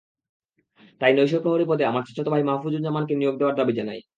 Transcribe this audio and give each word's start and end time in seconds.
তাই 1.01 1.11
নৈশপ্রহরী 1.13 1.65
পদে 1.67 1.83
আমার 1.85 2.03
চাচাতো 2.07 2.29
ভাই 2.33 2.43
মাহফুজ্জামানকে 2.43 3.13
নিয়োগ 3.15 3.35
দেওয়ার 3.37 3.57
দাবি 3.57 3.73
জানাই। 3.79 4.01